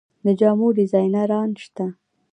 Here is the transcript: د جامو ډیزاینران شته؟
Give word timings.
د 0.25 0.27
جامو 0.39 0.67
ډیزاینران 0.77 1.49
شته؟ 1.63 1.85